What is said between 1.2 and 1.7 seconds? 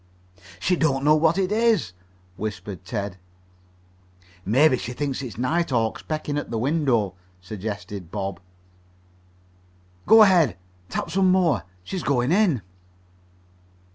it